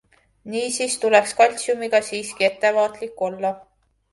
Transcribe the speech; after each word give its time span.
Niisiis 0.53 0.95
tuleks 1.03 1.35
kaltsiumiga 1.41 2.01
siiski 2.09 2.49
ettevaatlik 2.51 3.23
olla. 3.29 3.57